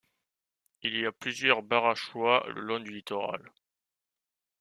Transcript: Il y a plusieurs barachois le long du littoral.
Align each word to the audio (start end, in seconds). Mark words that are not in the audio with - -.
Il 0.81 0.97
y 0.99 1.05
a 1.05 1.11
plusieurs 1.11 1.61
barachois 1.61 2.43
le 2.55 2.61
long 2.61 2.79
du 2.79 2.89
littoral. 2.91 3.51